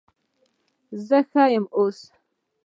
[1.07, 1.99] زه ښه یم اوس